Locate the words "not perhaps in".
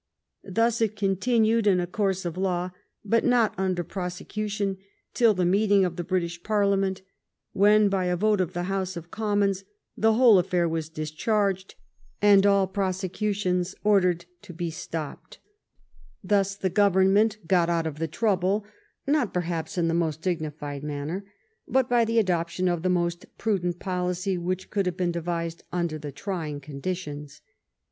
19.05-19.87